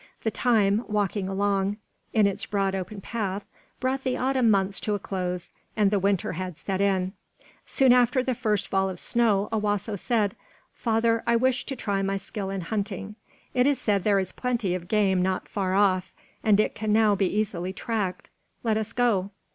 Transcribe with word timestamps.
The 0.23 0.31
time, 0.31 0.83
walking 0.87 1.29
along 1.29 1.77
in 2.11 2.25
its 2.25 2.47
broad 2.47 2.73
open 2.73 3.01
path, 3.01 3.47
brought 3.79 4.03
the 4.03 4.17
autumn 4.17 4.49
months 4.49 4.79
to 4.79 4.95
a 4.95 4.99
close, 4.99 5.53
and 5.77 5.91
the 5.91 5.99
winter 5.99 6.31
had 6.31 6.57
set 6.57 6.81
in. 6.81 7.13
Soon 7.67 7.93
after 7.93 8.23
the 8.23 8.33
first 8.33 8.67
fall 8.67 8.89
of 8.89 8.99
snow, 8.99 9.47
Owasso 9.51 9.95
said: 9.95 10.35
"Father, 10.73 11.21
I 11.27 11.35
wish 11.35 11.67
to 11.67 11.75
try 11.75 12.01
my 12.01 12.17
skill 12.17 12.49
in 12.49 12.61
hunting. 12.61 13.13
It 13.53 13.67
is 13.67 13.77
said 13.77 14.03
there 14.03 14.17
is 14.17 14.31
plenty 14.31 14.73
of 14.73 14.87
game 14.87 15.21
not 15.21 15.47
far 15.47 15.75
off, 15.75 16.13
and 16.43 16.59
it 16.59 16.73
can 16.73 16.91
now 16.91 17.13
be 17.13 17.27
easily 17.31 17.71
tracked. 17.71 18.31
Let 18.63 18.77
us 18.77 18.93
go." 18.93 19.29